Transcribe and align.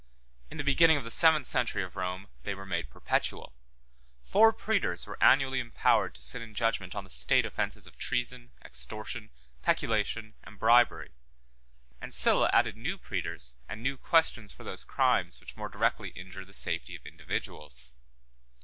In 0.49 0.57
the 0.57 0.63
beginning 0.63 0.97
of 0.97 1.03
the 1.03 1.11
seventh 1.11 1.45
century 1.45 1.83
of 1.83 1.95
Rome 1.95 2.27
they 2.41 2.55
were 2.55 2.65
made 2.65 2.89
perpetual: 2.89 3.53
four 4.23 4.51
praetors 4.51 5.05
were 5.05 5.23
annually 5.23 5.59
empowered 5.59 6.15
to 6.15 6.23
sit 6.23 6.41
in 6.41 6.55
judgment 6.55 6.95
on 6.95 7.03
the 7.03 7.09
state 7.11 7.45
offences 7.45 7.85
of 7.85 7.99
treason, 7.99 8.51
extortion, 8.65 9.29
peculation, 9.61 10.33
and 10.43 10.57
bribery; 10.57 11.11
and 12.01 12.15
Sylla 12.15 12.49
added 12.51 12.75
new 12.75 12.97
praetors 12.97 13.53
and 13.69 13.83
new 13.83 13.95
questions 13.95 14.51
for 14.51 14.63
those 14.63 14.83
crimes 14.83 15.39
which 15.39 15.55
more 15.55 15.69
directly 15.69 16.09
injure 16.09 16.45
the 16.45 16.51
safety 16.51 16.95
of 16.95 17.05
individuals. 17.05 17.89